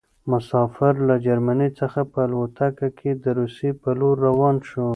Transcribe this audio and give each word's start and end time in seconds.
مسافر 0.31 0.93
له 1.07 1.15
جرمني 1.25 1.69
څخه 1.79 1.99
په 2.11 2.19
الوتکه 2.27 2.87
کې 2.97 3.11
د 3.23 3.25
روسيې 3.39 3.71
په 3.81 3.89
لور 3.99 4.15
روان 4.27 4.55
شو. 4.69 4.85